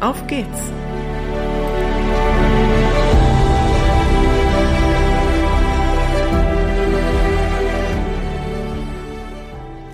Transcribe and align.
auf 0.00 0.26
geht's! 0.26 0.72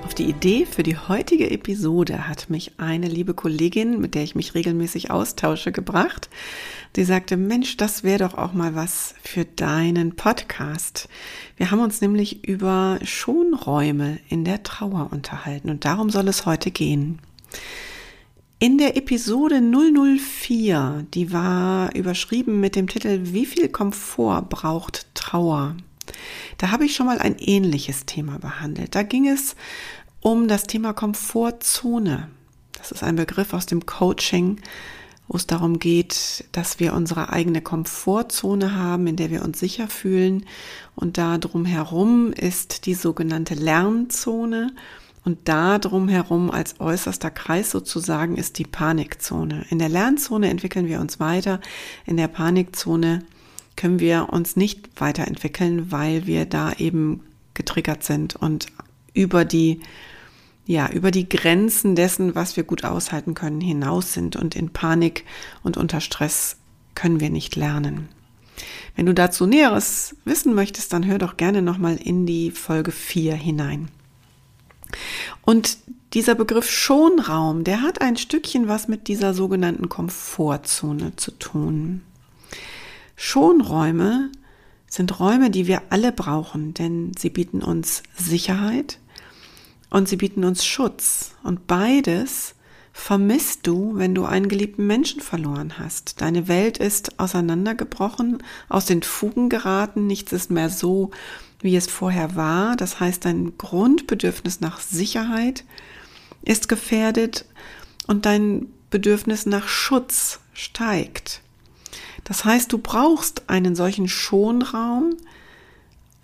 Auf 0.04 0.14
die 0.14 0.28
Idee 0.28 0.64
für 0.66 0.82
die 0.84 0.96
heutige 0.96 1.50
Episode 1.50 2.28
hat 2.28 2.48
mich 2.48 2.72
eine 2.76 3.08
liebe 3.08 3.34
Kollegin, 3.34 4.00
mit 4.00 4.14
der 4.14 4.22
ich 4.22 4.34
mich 4.36 4.54
regelmäßig 4.54 5.10
austausche, 5.10 5.72
gebracht. 5.72 6.28
Die 6.94 7.02
sagte, 7.04 7.36
Mensch, 7.36 7.76
das 7.76 8.04
wäre 8.04 8.20
doch 8.20 8.34
auch 8.34 8.52
mal 8.52 8.76
was 8.76 9.14
für 9.22 9.44
deinen 9.44 10.14
Podcast. 10.14 11.08
Wir 11.56 11.72
haben 11.72 11.80
uns 11.80 12.00
nämlich 12.00 12.46
über 12.46 13.00
Schonräume 13.02 14.18
in 14.28 14.44
der 14.44 14.62
Trauer 14.62 15.08
unterhalten 15.10 15.70
und 15.70 15.84
darum 15.84 16.10
soll 16.10 16.28
es 16.28 16.46
heute 16.46 16.70
gehen. 16.70 17.18
In 18.60 18.78
der 18.78 18.96
Episode 18.96 19.60
004, 19.60 21.06
die 21.12 21.32
war 21.32 21.94
überschrieben 21.94 22.60
mit 22.60 22.76
dem 22.76 22.86
Titel 22.86 23.18
Wie 23.24 23.46
viel 23.46 23.68
Komfort 23.68 24.48
braucht 24.48 25.06
Trauer? 25.14 25.76
Da 26.58 26.70
habe 26.70 26.84
ich 26.84 26.94
schon 26.94 27.06
mal 27.06 27.18
ein 27.18 27.36
ähnliches 27.38 28.06
Thema 28.06 28.38
behandelt. 28.38 28.94
Da 28.94 29.02
ging 29.02 29.26
es 29.26 29.56
um 30.20 30.46
das 30.46 30.64
Thema 30.64 30.92
Komfortzone. 30.92 32.28
Das 32.78 32.92
ist 32.92 33.02
ein 33.02 33.16
Begriff 33.16 33.52
aus 33.54 33.66
dem 33.66 33.86
Coaching, 33.86 34.60
wo 35.26 35.36
es 35.36 35.48
darum 35.48 35.80
geht, 35.80 36.44
dass 36.52 36.78
wir 36.78 36.94
unsere 36.94 37.30
eigene 37.30 37.60
Komfortzone 37.60 38.76
haben, 38.76 39.08
in 39.08 39.16
der 39.16 39.30
wir 39.30 39.42
uns 39.42 39.58
sicher 39.58 39.88
fühlen. 39.88 40.46
Und 40.94 41.18
da 41.18 41.38
drumherum 41.38 42.32
ist 42.32 42.86
die 42.86 42.94
sogenannte 42.94 43.54
Lernzone. 43.54 44.72
Und 45.24 45.48
da 45.48 45.78
drumherum 45.78 46.50
als 46.50 46.80
äußerster 46.80 47.30
Kreis 47.30 47.70
sozusagen 47.70 48.36
ist 48.36 48.58
die 48.58 48.64
Panikzone. 48.64 49.64
In 49.70 49.78
der 49.78 49.88
Lernzone 49.88 50.50
entwickeln 50.50 50.86
wir 50.86 51.00
uns 51.00 51.18
weiter. 51.18 51.60
In 52.04 52.18
der 52.18 52.28
Panikzone 52.28 53.24
können 53.76 54.00
wir 54.00 54.28
uns 54.30 54.54
nicht 54.56 55.00
weiterentwickeln, 55.00 55.90
weil 55.90 56.26
wir 56.26 56.44
da 56.44 56.72
eben 56.74 57.20
getriggert 57.54 58.04
sind 58.04 58.36
und 58.36 58.66
über 59.14 59.44
die 59.44 59.80
ja, 60.66 60.90
über 60.90 61.10
die 61.10 61.28
Grenzen 61.28 61.94
dessen, 61.94 62.34
was 62.34 62.56
wir 62.56 62.64
gut 62.64 62.84
aushalten 62.84 63.34
können, 63.34 63.60
hinaus 63.60 64.14
sind 64.14 64.34
und 64.34 64.56
in 64.56 64.70
Panik 64.70 65.24
und 65.62 65.76
unter 65.76 66.00
Stress 66.00 66.56
können 66.94 67.20
wir 67.20 67.28
nicht 67.28 67.54
lernen. 67.54 68.08
Wenn 68.96 69.04
du 69.04 69.12
dazu 69.12 69.46
Näheres 69.46 70.16
wissen 70.24 70.54
möchtest, 70.54 70.92
dann 70.94 71.04
hör 71.04 71.18
doch 71.18 71.36
gerne 71.36 71.60
nochmal 71.60 71.96
in 71.96 72.24
die 72.24 72.50
Folge 72.50 72.92
4 72.92 73.34
hinein. 73.34 73.88
Und 75.44 75.78
dieser 76.14 76.34
Begriff 76.34 76.70
Schonraum, 76.70 77.64
der 77.64 77.82
hat 77.82 78.00
ein 78.00 78.16
Stückchen 78.16 78.68
was 78.68 78.88
mit 78.88 79.08
dieser 79.08 79.34
sogenannten 79.34 79.88
Komfortzone 79.88 81.16
zu 81.16 81.32
tun. 81.32 82.02
Schonräume 83.16 84.30
sind 84.88 85.18
Räume, 85.20 85.50
die 85.50 85.66
wir 85.66 85.82
alle 85.90 86.12
brauchen, 86.12 86.72
denn 86.72 87.12
sie 87.18 87.30
bieten 87.30 87.62
uns 87.62 88.02
Sicherheit 88.16 88.98
und 89.90 90.08
sie 90.08 90.16
bieten 90.16 90.44
uns 90.44 90.64
Schutz. 90.64 91.32
Und 91.42 91.66
beides 91.66 92.54
vermisst 92.92 93.66
du, 93.66 93.96
wenn 93.96 94.14
du 94.14 94.24
einen 94.24 94.48
geliebten 94.48 94.86
Menschen 94.86 95.20
verloren 95.20 95.78
hast. 95.78 96.20
Deine 96.20 96.46
Welt 96.46 96.78
ist 96.78 97.18
auseinandergebrochen, 97.18 98.42
aus 98.68 98.86
den 98.86 99.02
Fugen 99.02 99.48
geraten, 99.48 100.06
nichts 100.06 100.32
ist 100.32 100.50
mehr 100.50 100.70
so, 100.70 101.10
wie 101.64 101.76
es 101.76 101.86
vorher 101.86 102.36
war. 102.36 102.76
Das 102.76 103.00
heißt, 103.00 103.24
dein 103.24 103.56
Grundbedürfnis 103.56 104.60
nach 104.60 104.80
Sicherheit 104.80 105.64
ist 106.42 106.68
gefährdet 106.68 107.46
und 108.06 108.26
dein 108.26 108.66
Bedürfnis 108.90 109.46
nach 109.46 109.66
Schutz 109.66 110.40
steigt. 110.52 111.40
Das 112.22 112.44
heißt, 112.44 112.70
du 112.70 112.78
brauchst 112.78 113.48
einen 113.48 113.74
solchen 113.74 114.08
Schonraum, 114.08 115.16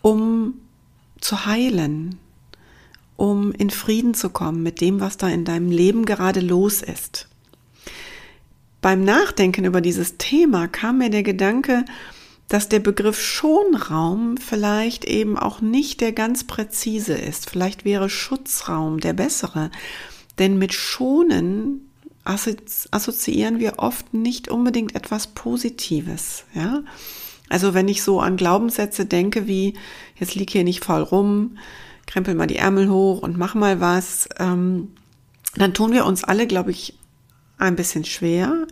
um 0.02 0.54
zu 1.20 1.46
heilen, 1.46 2.18
um 3.16 3.52
in 3.52 3.70
Frieden 3.70 4.12
zu 4.12 4.28
kommen 4.28 4.62
mit 4.62 4.82
dem, 4.82 5.00
was 5.00 5.16
da 5.16 5.28
in 5.28 5.46
deinem 5.46 5.70
Leben 5.70 6.04
gerade 6.04 6.40
los 6.40 6.82
ist. 6.82 7.28
Beim 8.82 9.04
Nachdenken 9.04 9.64
über 9.64 9.80
dieses 9.80 10.18
Thema 10.18 10.68
kam 10.68 10.98
mir 10.98 11.10
der 11.10 11.22
Gedanke, 11.22 11.84
dass 12.50 12.68
der 12.68 12.80
Begriff 12.80 13.22
Schonraum 13.22 14.36
vielleicht 14.36 15.04
eben 15.04 15.38
auch 15.38 15.60
nicht 15.60 16.00
der 16.00 16.10
ganz 16.10 16.44
präzise 16.44 17.14
ist. 17.14 17.48
Vielleicht 17.48 17.84
wäre 17.84 18.10
Schutzraum 18.10 18.98
der 18.98 19.12
bessere. 19.12 19.70
Denn 20.40 20.58
mit 20.58 20.74
Schonen 20.74 21.88
assoziieren 22.24 23.60
wir 23.60 23.78
oft 23.78 24.12
nicht 24.12 24.48
unbedingt 24.48 24.96
etwas 24.96 25.28
Positives, 25.28 26.44
ja. 26.52 26.82
Also 27.48 27.72
wenn 27.72 27.88
ich 27.88 28.02
so 28.02 28.20
an 28.20 28.36
Glaubenssätze 28.36 29.06
denke 29.06 29.46
wie, 29.46 29.74
jetzt 30.16 30.34
lieg 30.34 30.50
hier 30.50 30.64
nicht 30.64 30.84
voll 30.84 31.02
rum, 31.02 31.56
krempel 32.06 32.34
mal 32.34 32.46
die 32.46 32.56
Ärmel 32.56 32.90
hoch 32.90 33.22
und 33.22 33.38
mach 33.38 33.54
mal 33.54 33.80
was, 33.80 34.28
ähm, 34.38 34.88
dann 35.54 35.72
tun 35.72 35.92
wir 35.92 36.04
uns 36.04 36.24
alle, 36.24 36.48
glaube 36.48 36.72
ich, 36.72 36.98
ein 37.58 37.76
bisschen 37.76 38.04
schwer, 38.04 38.66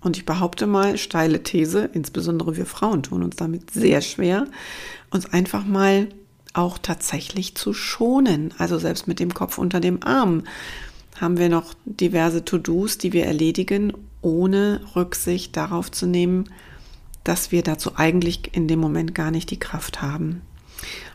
und 0.00 0.16
ich 0.16 0.24
behaupte 0.24 0.66
mal, 0.66 0.96
steile 0.98 1.42
These, 1.42 1.90
insbesondere 1.92 2.56
wir 2.56 2.66
Frauen 2.66 3.02
tun 3.02 3.22
uns 3.22 3.36
damit 3.36 3.70
sehr 3.70 4.00
schwer, 4.00 4.46
uns 5.10 5.26
einfach 5.26 5.64
mal 5.64 6.08
auch 6.52 6.78
tatsächlich 6.78 7.54
zu 7.54 7.72
schonen. 7.72 8.54
Also 8.58 8.78
selbst 8.78 9.06
mit 9.06 9.20
dem 9.20 9.34
Kopf 9.34 9.58
unter 9.58 9.80
dem 9.80 10.02
Arm 10.02 10.44
haben 11.20 11.38
wir 11.38 11.48
noch 11.48 11.74
diverse 11.84 12.44
To-Dos, 12.44 12.98
die 12.98 13.12
wir 13.12 13.26
erledigen, 13.26 13.92
ohne 14.22 14.80
Rücksicht 14.96 15.56
darauf 15.56 15.90
zu 15.90 16.06
nehmen, 16.06 16.50
dass 17.24 17.52
wir 17.52 17.62
dazu 17.62 17.92
eigentlich 17.96 18.54
in 18.54 18.68
dem 18.68 18.80
Moment 18.80 19.14
gar 19.14 19.30
nicht 19.30 19.50
die 19.50 19.58
Kraft 19.58 20.00
haben. 20.00 20.42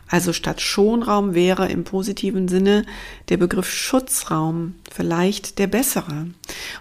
Also 0.08 0.32
statt 0.32 0.60
Schonraum 0.60 1.34
wäre 1.34 1.68
im 1.68 1.82
positiven 1.82 2.46
Sinne 2.46 2.86
der 3.28 3.38
Begriff 3.38 3.68
Schutzraum 3.68 4.76
vielleicht 4.90 5.58
der 5.58 5.66
bessere. 5.66 6.28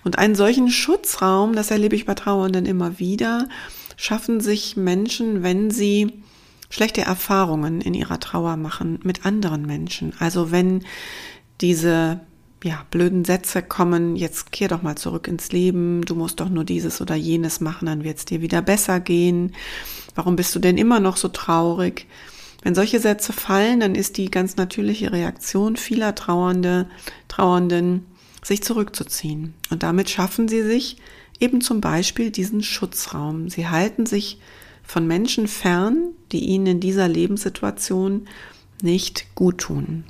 Und 0.06 0.20
einen 0.20 0.36
solchen 0.36 0.70
Schutzraum, 0.70 1.54
das 1.54 1.72
erlebe 1.72 1.96
ich 1.96 2.06
bei 2.06 2.14
Trauernden 2.14 2.68
immer 2.68 3.00
wieder, 3.00 3.50
schaffen 3.98 4.40
sich 4.40 4.78
Menschen, 4.78 5.42
wenn 5.42 5.72
sie 5.72 6.14
schlechte 6.70 7.02
Erfahrungen 7.02 7.82
in 7.82 7.96
ihrer 7.96 8.20
Trauer 8.20 8.56
machen 8.56 9.00
mit 9.04 9.26
anderen 9.26 9.66
Menschen. 9.66 10.14
Also 10.20 10.52
wenn 10.52 10.86
diese 11.60 12.20
ja, 12.64 12.86
blöden 12.92 13.26
Sätze 13.26 13.64
kommen, 13.64 14.16
jetzt 14.16 14.52
kehr 14.52 14.68
doch 14.68 14.84
mal 14.84 14.96
zurück 14.96 15.28
ins 15.28 15.52
Leben, 15.52 16.04
du 16.04 16.14
musst 16.14 16.40
doch 16.40 16.50
nur 16.50 16.66
dieses 16.66 17.02
oder 17.02 17.16
jenes 17.16 17.60
machen, 17.60 17.88
dann 17.88 18.04
wird 18.04 18.20
es 18.20 18.26
dir 18.26 18.42
wieder 18.42 18.62
besser 18.62 19.00
gehen. 19.00 19.54
Warum 20.14 20.36
bist 20.36 20.54
du 20.54 20.60
denn 20.60 20.78
immer 20.78 21.00
noch 21.00 21.18
so 21.18 21.30
traurig? 21.30 22.08
Wenn 22.62 22.76
solche 22.76 23.00
Sätze 23.00 23.34
fallen, 23.34 23.80
dann 23.80 23.96
ist 23.96 24.18
die 24.18 24.30
ganz 24.30 24.56
natürliche 24.56 25.12
Reaktion 25.12 25.78
vieler 25.78 26.14
Trauernde, 26.14 26.88
Trauernden, 27.28 28.06
sich 28.46 28.62
zurückzuziehen. 28.62 29.56
Und 29.72 29.82
damit 29.82 30.10
schaffen 30.10 30.48
sie 30.48 30.62
sich 30.62 30.98
eben 31.40 31.62
zum 31.62 31.82
Beispiel 31.82 32.30
diesen 32.30 32.62
Schutzraum. 32.62 33.50
Sie 33.50 33.68
halten 33.68 34.06
sich 34.06 34.40
von 34.84 35.08
Menschen 35.08 35.48
fern, 35.48 36.10
die 36.32 36.46
ihnen 36.46 36.68
in 36.68 36.80
dieser 36.80 37.08
Lebenssituation 37.08 38.28
nicht 38.84 39.34
gut 39.34 39.58
tun. 39.58 40.04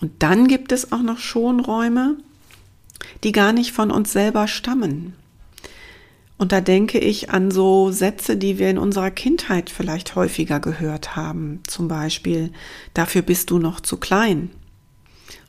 Und 0.00 0.12
dann 0.20 0.48
gibt 0.48 0.72
es 0.72 0.92
auch 0.92 1.02
noch 1.02 1.18
Schonräume, 1.18 2.16
die 3.22 3.32
gar 3.32 3.52
nicht 3.52 3.72
von 3.72 3.90
uns 3.90 4.12
selber 4.12 4.48
stammen. 4.48 5.14
Und 6.38 6.52
da 6.52 6.62
denke 6.62 6.98
ich 6.98 7.30
an 7.30 7.50
so 7.50 7.90
Sätze, 7.90 8.36
die 8.36 8.58
wir 8.58 8.70
in 8.70 8.78
unserer 8.78 9.10
Kindheit 9.10 9.68
vielleicht 9.68 10.16
häufiger 10.16 10.58
gehört 10.58 11.16
haben. 11.16 11.60
Zum 11.66 11.86
Beispiel, 11.86 12.50
dafür 12.94 13.22
bist 13.22 13.50
du 13.50 13.58
noch 13.58 13.80
zu 13.80 13.98
klein. 13.98 14.50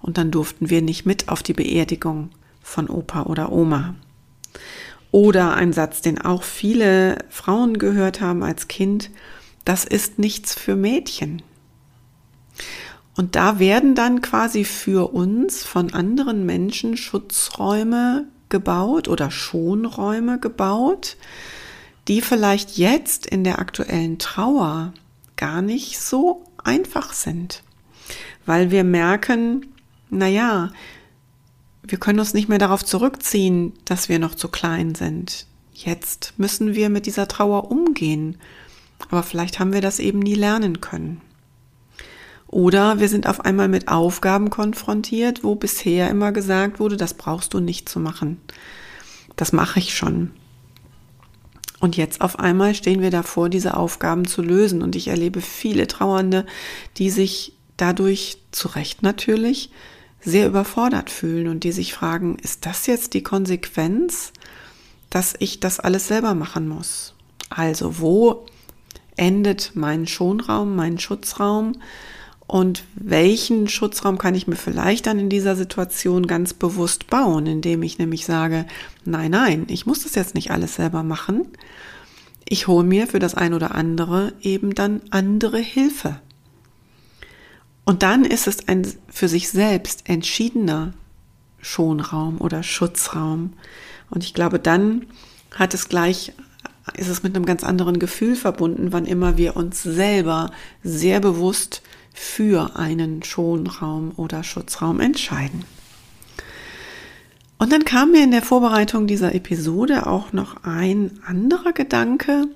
Und 0.05 0.19
dann 0.19 0.29
durften 0.29 0.69
wir 0.69 0.83
nicht 0.83 1.07
mit 1.07 1.29
auf 1.29 1.41
die 1.41 1.53
Beerdigung 1.53 2.29
von 2.61 2.89
Opa 2.89 3.23
oder 3.23 3.51
Oma. 3.51 3.95
Oder 5.09 5.55
ein 5.55 5.73
Satz, 5.73 6.03
den 6.03 6.21
auch 6.21 6.43
viele 6.43 7.17
Frauen 7.29 7.79
gehört 7.79 8.21
haben 8.21 8.43
als 8.43 8.67
Kind, 8.67 9.09
das 9.63 9.83
ist 9.83 10.19
nichts 10.19 10.53
für 10.53 10.75
Mädchen. 10.75 11.41
Und 13.17 13.35
da 13.35 13.57
werden 13.57 13.95
dann 13.95 14.21
quasi 14.21 14.63
für 14.63 15.11
uns 15.11 15.63
von 15.63 15.91
anderen 15.91 16.45
Menschen 16.45 16.97
Schutzräume 16.97 18.25
gebaut 18.49 19.07
oder 19.07 19.31
Schonräume 19.31 20.39
gebaut, 20.39 21.17
die 22.07 22.21
vielleicht 22.21 22.77
jetzt 22.77 23.25
in 23.25 23.43
der 23.43 23.57
aktuellen 23.57 24.19
Trauer 24.19 24.93
gar 25.35 25.63
nicht 25.63 25.99
so 25.99 26.43
einfach 26.63 27.11
sind, 27.11 27.63
weil 28.45 28.69
wir 28.69 28.83
merken, 28.83 29.65
naja, 30.17 30.71
wir 31.83 31.99
können 31.99 32.19
uns 32.19 32.33
nicht 32.33 32.49
mehr 32.49 32.57
darauf 32.57 32.83
zurückziehen, 32.83 33.73
dass 33.85 34.09
wir 34.09 34.19
noch 34.19 34.35
zu 34.35 34.47
klein 34.47 34.95
sind. 34.95 35.45
Jetzt 35.73 36.33
müssen 36.37 36.73
wir 36.73 36.89
mit 36.89 37.05
dieser 37.05 37.27
Trauer 37.27 37.69
umgehen, 37.69 38.37
aber 39.09 39.23
vielleicht 39.23 39.59
haben 39.59 39.73
wir 39.73 39.81
das 39.81 39.99
eben 39.99 40.19
nie 40.19 40.35
lernen 40.35 40.81
können. 40.81 41.21
Oder 42.47 42.99
wir 42.99 43.09
sind 43.09 43.27
auf 43.27 43.41
einmal 43.43 43.67
mit 43.67 43.89
Aufgaben 43.89 44.49
konfrontiert, 44.49 45.43
wo 45.43 45.55
bisher 45.55 46.09
immer 46.09 46.31
gesagt 46.31 46.79
wurde, 46.79 46.95
das 46.95 47.13
brauchst 47.13 47.53
du 47.53 47.59
nicht 47.59 47.89
zu 47.89 47.99
machen. 47.99 48.39
Das 49.35 49.51
mache 49.51 49.79
ich 49.79 49.95
schon. 49.95 50.31
Und 51.79 51.97
jetzt 51.97 52.21
auf 52.21 52.39
einmal 52.39 52.73
stehen 52.73 53.01
wir 53.01 53.11
davor, 53.11 53.49
diese 53.49 53.75
Aufgaben 53.75 54.25
zu 54.25 54.41
lösen. 54.41 54.81
Und 54.81 54.95
ich 54.95 55.09
erlebe 55.09 55.41
viele 55.41 55.87
Trauernde, 55.87 56.45
die 56.97 57.09
sich 57.09 57.53
dadurch, 57.77 58.37
zu 58.51 58.69
Recht 58.69 59.03
natürlich, 59.03 59.69
sehr 60.25 60.47
überfordert 60.47 61.09
fühlen 61.09 61.47
und 61.47 61.63
die 61.63 61.71
sich 61.71 61.93
fragen, 61.93 62.37
ist 62.41 62.65
das 62.65 62.87
jetzt 62.87 63.13
die 63.13 63.23
Konsequenz, 63.23 64.33
dass 65.09 65.35
ich 65.39 65.59
das 65.59 65.79
alles 65.79 66.07
selber 66.07 66.33
machen 66.35 66.67
muss? 66.67 67.13
Also 67.49 67.99
wo 67.99 68.45
endet 69.15 69.71
mein 69.75 70.07
Schonraum, 70.07 70.75
mein 70.75 70.99
Schutzraum? 70.99 71.73
Und 72.47 72.83
welchen 72.95 73.67
Schutzraum 73.67 74.17
kann 74.17 74.35
ich 74.35 74.47
mir 74.47 74.55
vielleicht 74.55 75.07
dann 75.07 75.17
in 75.17 75.29
dieser 75.29 75.55
Situation 75.55 76.27
ganz 76.27 76.53
bewusst 76.53 77.07
bauen, 77.07 77.47
indem 77.47 77.81
ich 77.81 77.97
nämlich 77.97 78.25
sage, 78.25 78.65
nein, 79.03 79.31
nein, 79.31 79.65
ich 79.67 79.85
muss 79.85 80.03
das 80.03 80.13
jetzt 80.13 80.35
nicht 80.35 80.51
alles 80.51 80.75
selber 80.75 81.01
machen. 81.01 81.47
Ich 82.47 82.67
hole 82.67 82.85
mir 82.85 83.07
für 83.07 83.17
das 83.17 83.33
ein 83.33 83.55
oder 83.55 83.73
andere 83.73 84.33
eben 84.41 84.75
dann 84.75 85.01
andere 85.09 85.57
Hilfe. 85.57 86.19
Und 87.85 88.01
dann 88.01 88.25
ist 88.25 88.47
es 88.47 88.67
ein 88.67 88.85
für 89.07 89.27
sich 89.27 89.49
selbst 89.49 90.09
entschiedener 90.09 90.93
Schonraum 91.61 92.41
oder 92.41 92.63
Schutzraum. 92.63 93.53
Und 94.09 94.23
ich 94.23 94.33
glaube, 94.33 94.59
dann 94.59 95.05
hat 95.53 95.73
es 95.73 95.87
gleich, 95.87 96.33
ist 96.95 97.09
es 97.09 97.23
mit 97.23 97.35
einem 97.35 97.45
ganz 97.45 97.63
anderen 97.63 97.99
Gefühl 97.99 98.35
verbunden, 98.35 98.91
wann 98.91 99.05
immer 99.05 99.37
wir 99.37 99.55
uns 99.55 99.81
selber 99.83 100.51
sehr 100.83 101.19
bewusst 101.19 101.81
für 102.13 102.75
einen 102.75 103.23
Schonraum 103.23 104.13
oder 104.15 104.43
Schutzraum 104.43 104.99
entscheiden. 104.99 105.65
Und 107.57 107.71
dann 107.71 107.85
kam 107.85 108.11
mir 108.11 108.23
in 108.23 108.31
der 108.31 108.41
Vorbereitung 108.41 109.07
dieser 109.07 109.33
Episode 109.33 110.07
auch 110.07 110.33
noch 110.33 110.63
ein 110.63 111.19
anderer 111.25 111.71
Gedanke, 111.71 112.47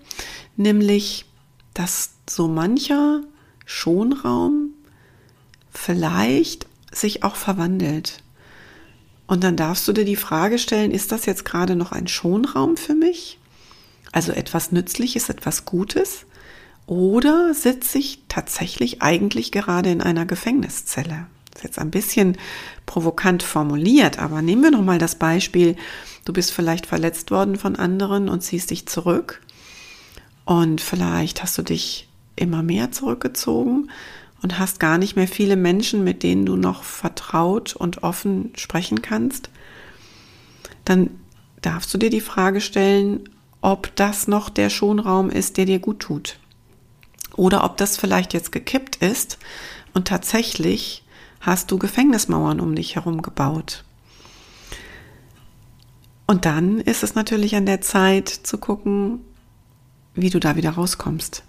nämlich, 0.58 1.26
dass 1.74 2.12
so 2.30 2.48
mancher 2.48 3.22
Schonraum 3.66 4.69
vielleicht 5.80 6.68
sich 6.92 7.24
auch 7.24 7.38
verwandelt. 7.38 8.22
Und 9.28 9.44
dann 9.44 9.56
darfst 9.56 9.88
du 9.88 9.94
dir 9.94 10.06
die 10.06 10.18
Frage 10.18 10.60
stellen, 10.60 10.92
ist 10.92 11.12
das 11.12 11.26
jetzt 11.26 11.46
gerade 11.46 11.76
noch 11.76 11.92
ein 11.92 12.08
Schonraum 12.08 12.76
für 12.76 12.96
mich? 12.96 13.40
Also 14.12 14.34
etwas 14.34 14.72
Nützliches, 14.72 15.30
etwas 15.30 15.66
Gutes? 15.66 16.26
Oder 16.86 17.54
sitze 17.54 18.00
ich 18.00 18.24
tatsächlich 18.28 19.02
eigentlich 19.02 19.52
gerade 19.52 19.92
in 19.92 20.02
einer 20.02 20.26
Gefängniszelle? 20.26 21.28
Das 21.52 21.62
ist 21.62 21.64
jetzt 21.64 21.80
ein 21.80 21.92
bisschen 21.92 22.38
provokant 22.86 23.44
formuliert, 23.44 24.20
aber 24.20 24.42
nehmen 24.42 24.64
wir 24.64 24.72
noch 24.72 24.84
mal 24.84 25.00
das 25.00 25.16
Beispiel, 25.16 25.76
du 26.26 26.34
bist 26.34 26.52
vielleicht 26.52 26.86
verletzt 26.88 27.32
worden 27.32 27.56
von 27.56 27.76
anderen 27.76 28.28
und 28.28 28.42
ziehst 28.42 28.72
dich 28.72 28.86
zurück 28.88 29.42
und 30.46 30.82
vielleicht 30.82 31.42
hast 31.42 31.58
du 31.58 31.62
dich 31.62 32.10
immer 32.36 32.64
mehr 32.64 32.92
zurückgezogen 32.92 33.90
und 34.42 34.60
hast 34.60 34.80
gar 34.80 34.98
nicht 34.98 35.16
mehr 35.16 35.28
viele 35.28 35.56
Menschen, 35.56 36.04
mit 36.04 36.24
denen 36.24 36.46
du 36.46 36.56
noch 36.56 36.84
vertraut 36.84 37.76
und 37.76 38.04
offen 38.04 38.52
sprechen 38.56 39.02
kannst, 39.02 39.50
dann 40.86 41.10
darfst 41.62 41.94
du 41.94 41.98
dir 41.98 42.10
die 42.10 42.22
Frage 42.22 42.62
stellen, 42.62 43.30
ob 43.62 43.96
das 43.96 44.28
noch 44.28 44.50
der 44.50 44.70
Schonraum 44.70 45.30
ist, 45.30 45.58
der 45.58 45.66
dir 45.66 45.80
gut 45.80 46.00
tut 46.00 46.40
oder 47.36 47.64
ob 47.64 47.78
das 47.78 47.98
vielleicht 47.98 48.34
jetzt 48.34 48.52
gekippt 48.52 48.98
ist 48.98 49.38
und 49.94 50.08
tatsächlich 50.08 51.04
hast 51.42 51.72
du 51.72 51.78
Gefängnismauern 51.78 52.60
um 52.60 52.76
dich 52.76 52.96
herum 52.96 53.22
gebaut. 53.22 53.84
Und 56.28 56.46
dann 56.46 56.80
ist 56.80 57.02
es 57.02 57.16
natürlich 57.16 57.56
an 57.56 57.66
der 57.66 57.82
Zeit 57.82 58.30
zu 58.30 58.58
gucken, 58.58 59.22
wie 60.14 60.30
du 60.30 60.40
da 60.40 60.56
wieder 60.56 60.72
rauskommst 60.72 61.44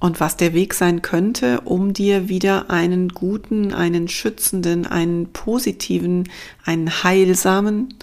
und 0.00 0.20
was 0.20 0.36
der 0.36 0.54
Weg 0.54 0.74
sein 0.74 1.02
könnte, 1.02 1.62
um 1.62 1.92
dir 1.92 2.28
wieder 2.28 2.70
einen 2.70 3.08
guten, 3.08 3.72
einen 3.72 4.08
schützenden, 4.08 4.86
einen 4.86 5.32
positiven, 5.32 6.28
einen 6.64 7.02
heilsamen 7.02 7.94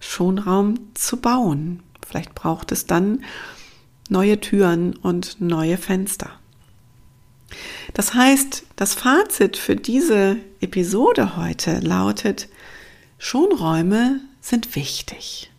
Schonraum 0.00 0.80
zu 0.94 1.18
bauen. 1.18 1.82
Vielleicht 2.06 2.34
braucht 2.34 2.72
es 2.72 2.86
dann 2.86 3.24
neue 4.08 4.40
Türen 4.40 4.96
und 4.96 5.40
neue 5.40 5.76
Fenster. 5.76 6.30
Das 7.92 8.14
heißt, 8.14 8.64
das 8.76 8.94
Fazit 8.94 9.56
für 9.56 9.76
diese 9.76 10.36
Episode 10.60 11.36
heute 11.36 11.78
lautet, 11.80 12.48
Schonräume 13.18 14.20
sind 14.40 14.74
wichtig. 14.74 15.50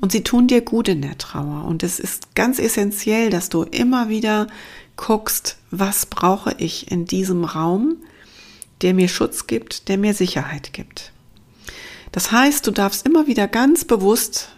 Und 0.00 0.12
sie 0.12 0.22
tun 0.22 0.46
dir 0.46 0.60
gut 0.60 0.88
in 0.88 1.02
der 1.02 1.18
Trauer. 1.18 1.64
Und 1.64 1.82
es 1.82 1.98
ist 1.98 2.34
ganz 2.34 2.58
essentiell, 2.58 3.30
dass 3.30 3.48
du 3.48 3.62
immer 3.62 4.08
wieder 4.08 4.46
guckst, 4.98 5.56
was 5.70 6.04
brauche 6.04 6.54
ich 6.58 6.90
in 6.90 7.06
diesem 7.06 7.44
Raum, 7.44 7.96
der 8.82 8.92
mir 8.92 9.08
Schutz 9.08 9.46
gibt, 9.46 9.88
der 9.88 9.96
mir 9.96 10.12
Sicherheit 10.12 10.74
gibt. 10.74 11.12
Das 12.12 12.30
heißt, 12.32 12.66
du 12.66 12.70
darfst 12.70 13.06
immer 13.06 13.26
wieder 13.26 13.48
ganz 13.48 13.86
bewusst 13.86 14.50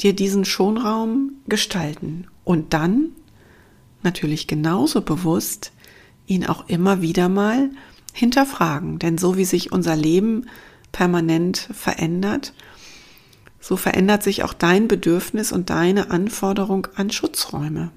dir 0.00 0.14
diesen 0.14 0.44
Schonraum 0.44 1.34
gestalten 1.46 2.26
und 2.42 2.72
dann 2.72 3.10
natürlich 4.02 4.48
genauso 4.48 5.02
bewusst 5.02 5.72
ihn 6.26 6.46
auch 6.46 6.68
immer 6.68 7.00
wieder 7.00 7.28
mal 7.28 7.70
hinterfragen. 8.12 8.98
Denn 8.98 9.18
so 9.18 9.36
wie 9.36 9.44
sich 9.44 9.72
unser 9.72 9.96
Leben 9.96 10.46
permanent 10.92 11.68
verändert, 11.72 12.54
so 13.60 13.76
verändert 13.76 14.22
sich 14.22 14.44
auch 14.44 14.52
dein 14.52 14.88
Bedürfnis 14.88 15.52
und 15.52 15.70
deine 15.70 16.10
Anforderung 16.10 16.86
an 16.96 17.10
Schutzräume. 17.10 17.90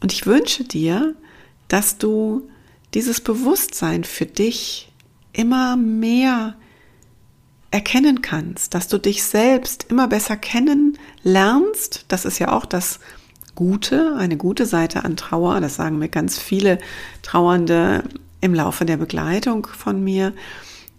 Und 0.00 0.12
ich 0.12 0.26
wünsche 0.26 0.64
dir, 0.64 1.14
dass 1.68 1.98
du 1.98 2.48
dieses 2.94 3.20
Bewusstsein 3.20 4.04
für 4.04 4.26
dich 4.26 4.92
immer 5.32 5.76
mehr 5.76 6.56
erkennen 7.70 8.22
kannst, 8.22 8.74
dass 8.74 8.88
du 8.88 8.98
dich 8.98 9.22
selbst 9.22 9.86
immer 9.90 10.08
besser 10.08 10.36
kennen 10.36 10.98
lernst. 11.22 12.06
Das 12.08 12.24
ist 12.24 12.38
ja 12.38 12.52
auch 12.52 12.64
das 12.64 13.00
gute, 13.54 14.16
eine 14.16 14.36
gute 14.36 14.66
Seite 14.66 15.04
an 15.04 15.16
Trauer. 15.16 15.60
Das 15.60 15.76
sagen 15.76 15.98
mir 15.98 16.08
ganz 16.08 16.38
viele 16.38 16.78
Trauernde 17.22 18.04
im 18.40 18.54
Laufe 18.54 18.84
der 18.84 18.96
Begleitung 18.96 19.66
von 19.66 20.02
mir, 20.02 20.32